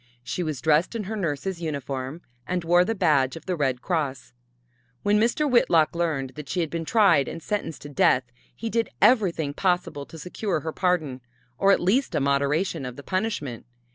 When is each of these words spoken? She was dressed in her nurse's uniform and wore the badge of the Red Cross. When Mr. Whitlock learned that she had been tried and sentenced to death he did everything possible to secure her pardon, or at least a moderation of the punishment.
She 0.23 0.41
was 0.41 0.61
dressed 0.61 0.95
in 0.95 1.03
her 1.03 1.15
nurse's 1.15 1.61
uniform 1.61 2.23
and 2.47 2.63
wore 2.63 2.83
the 2.83 2.95
badge 2.95 3.35
of 3.35 3.45
the 3.45 3.55
Red 3.55 3.83
Cross. 3.83 4.33
When 5.03 5.19
Mr. 5.19 5.47
Whitlock 5.47 5.93
learned 5.95 6.31
that 6.31 6.49
she 6.49 6.61
had 6.61 6.71
been 6.71 6.85
tried 6.85 7.27
and 7.27 7.39
sentenced 7.39 7.83
to 7.83 7.89
death 7.89 8.23
he 8.55 8.67
did 8.71 8.89
everything 8.99 9.53
possible 9.53 10.07
to 10.07 10.17
secure 10.17 10.61
her 10.61 10.71
pardon, 10.73 11.21
or 11.59 11.71
at 11.71 11.79
least 11.79 12.15
a 12.15 12.19
moderation 12.19 12.83
of 12.83 12.95
the 12.95 13.03
punishment. 13.03 13.67